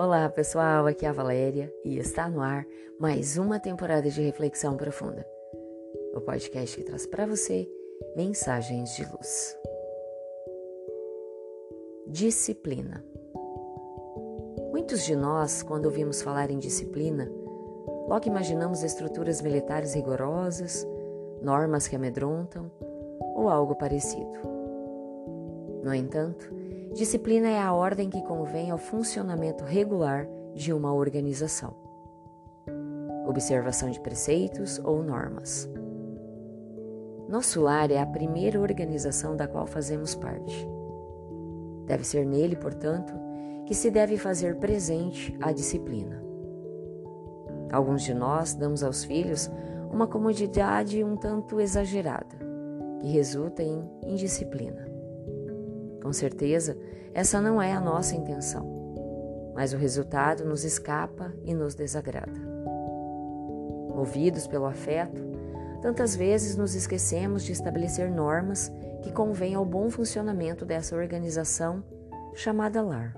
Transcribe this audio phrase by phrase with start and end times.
[0.00, 2.66] Olá pessoal, aqui é a Valéria e está no ar
[2.98, 5.26] mais uma temporada de Reflexão Profunda,
[6.14, 7.70] o podcast que traz para você
[8.16, 9.54] mensagens de luz.
[12.06, 13.04] Disciplina.
[14.70, 17.30] Muitos de nós, quando ouvimos falar em disciplina,
[18.08, 20.82] logo imaginamos estruturas militares rigorosas,
[21.42, 22.70] normas que amedrontam
[23.36, 24.38] ou algo parecido.
[25.84, 26.59] No entanto,
[26.92, 31.74] disciplina é a ordem que convém ao funcionamento regular de uma organização.
[33.26, 35.68] Observação de preceitos ou normas.
[37.28, 40.66] Nosso lar é a primeira organização da qual fazemos parte.
[41.86, 43.14] Deve ser nele, portanto,
[43.66, 46.20] que se deve fazer presente a disciplina.
[47.72, 49.48] Alguns de nós damos aos filhos
[49.92, 52.36] uma comodidade um tanto exagerada,
[53.00, 54.99] que resulta em indisciplina.
[56.02, 56.76] Com certeza,
[57.12, 62.40] essa não é a nossa intenção, mas o resultado nos escapa e nos desagrada.
[63.94, 65.20] Movidos pelo afeto,
[65.82, 71.82] tantas vezes nos esquecemos de estabelecer normas que convêm ao bom funcionamento dessa organização
[72.34, 73.14] chamada lar.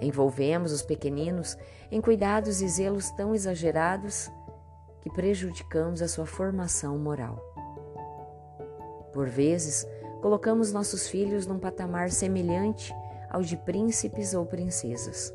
[0.00, 1.56] Envolvemos os pequeninos
[1.90, 4.30] em cuidados e zelos tão exagerados
[5.00, 7.42] que prejudicamos a sua formação moral.
[9.12, 9.86] Por vezes,
[10.20, 12.94] colocamos nossos filhos num patamar semelhante
[13.30, 15.32] ao de príncipes ou princesas,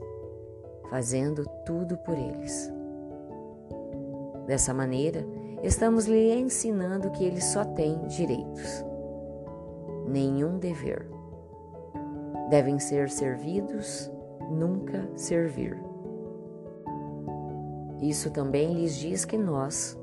[0.89, 2.72] fazendo tudo por eles.
[4.45, 5.26] Dessa maneira,
[5.61, 8.84] estamos lhe ensinando que ele só tem direitos,
[10.08, 11.08] nenhum dever.
[12.50, 14.11] Devem ser servidos,
[14.52, 15.81] nunca servir.
[18.02, 19.98] Isso também lhes diz que nós,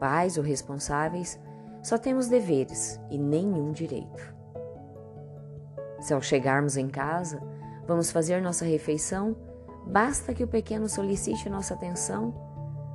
[0.00, 1.38] pais ou responsáveis,
[1.82, 4.34] só temos deveres e nenhum direito.
[6.00, 7.42] Se ao chegarmos em casa,
[7.86, 9.36] vamos fazer nossa refeição,
[9.86, 12.34] basta que o pequeno solicite nossa atenção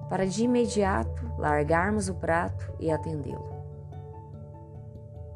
[0.10, 3.52] para de imediato largarmos o prato e atendê-lo.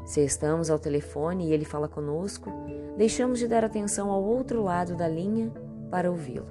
[0.05, 2.49] Se estamos ao telefone e ele fala conosco,
[2.95, 5.51] deixamos de dar atenção ao outro lado da linha
[5.91, 6.47] para ouvi-lo.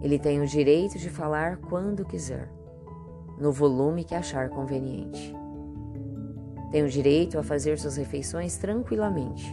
[0.00, 2.48] Ele tem o direito de falar quando quiser
[3.38, 5.34] no volume que achar conveniente.
[6.70, 9.44] Tem o direito a fazer suas refeições tranquilamente,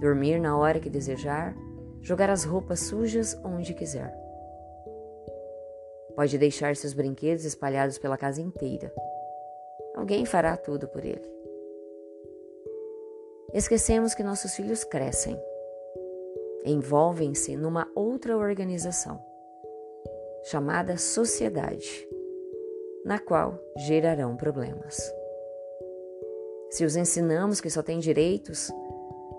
[0.00, 1.54] dormir na hora que desejar,
[2.00, 4.14] jogar as roupas sujas onde quiser.
[6.14, 8.92] Pode deixar seus brinquedos espalhados pela casa inteira.
[9.94, 11.30] Alguém fará tudo por ele.
[13.52, 15.38] Esquecemos que nossos filhos crescem,
[16.64, 19.22] envolvem-se numa outra organização,
[20.44, 22.08] chamada sociedade
[23.04, 25.12] na qual gerarão problemas.
[26.70, 28.70] Se os ensinamos que só têm direitos,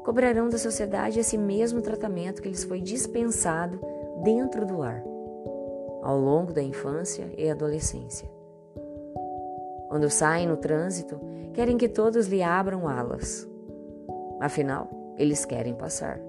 [0.03, 3.79] cobrarão da sociedade esse mesmo tratamento que lhes foi dispensado
[4.23, 5.03] dentro do lar,
[6.01, 8.29] ao longo da infância e adolescência.
[9.87, 11.19] Quando saem no trânsito,
[11.53, 13.47] querem que todos lhe abram alas.
[14.39, 16.19] Afinal, eles querem passar.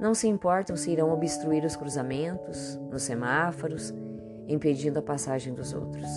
[0.00, 3.92] Não se importam se irão obstruir os cruzamentos, nos semáforos
[4.48, 6.08] impedindo a passagem dos outros.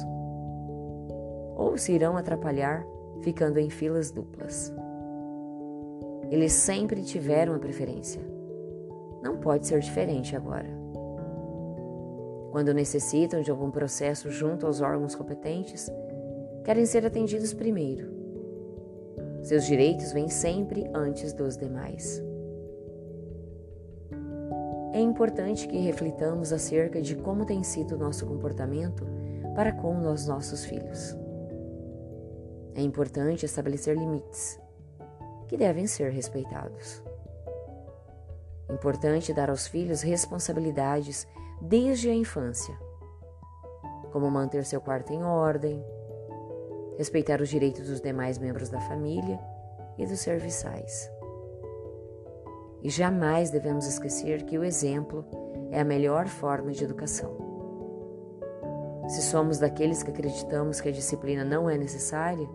[1.56, 2.84] Ou se irão atrapalhar
[3.22, 4.74] ficando em filas duplas.
[6.32, 8.22] Eles sempre tiveram a preferência.
[9.22, 10.70] Não pode ser diferente agora.
[12.52, 15.92] Quando necessitam de algum processo junto aos órgãos competentes,
[16.64, 18.10] querem ser atendidos primeiro.
[19.44, 22.31] Seus direitos vêm sempre antes dos demais
[24.94, 29.06] é importante que reflitamos acerca de como tem sido o nosso comportamento
[29.56, 31.16] para com os nossos filhos.
[32.76, 34.60] É importante estabelecer limites
[35.48, 37.02] que devem ser respeitados.
[38.70, 41.28] É importante dar aos filhos responsabilidades
[41.62, 42.74] desde a infância,
[44.12, 45.84] como manter seu quarto em ordem,
[46.98, 49.40] respeitar os direitos dos demais membros da família
[49.98, 51.10] e dos serviçais.
[52.84, 55.26] E jamais devemos esquecer que o exemplo
[55.70, 57.52] é a melhor forma de educação.
[59.08, 62.48] Se somos daqueles que acreditamos que a disciplina não é necessária,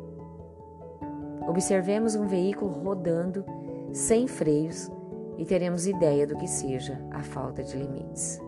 [1.46, 3.44] observemos um veículo rodando
[3.92, 4.90] sem freios
[5.38, 8.40] e teremos ideia do que seja a falta de limites.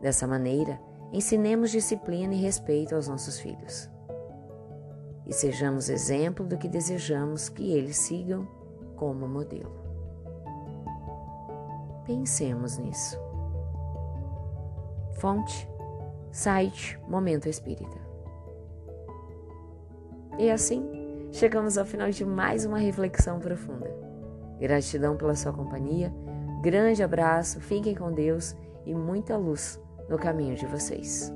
[0.00, 0.80] Dessa maneira,
[1.12, 3.90] ensinemos disciplina e respeito aos nossos filhos.
[5.26, 8.46] E sejamos exemplo do que desejamos que eles sigam
[8.96, 9.87] como modelo.
[12.08, 13.20] Pensemos nisso.
[15.20, 15.68] Fonte,
[16.32, 17.98] site Momento Espírita.
[20.38, 23.94] E assim, chegamos ao final de mais uma reflexão profunda.
[24.58, 26.10] Gratidão pela sua companhia,
[26.62, 28.56] grande abraço, fiquem com Deus
[28.86, 29.78] e muita luz
[30.08, 31.30] no caminho de vocês.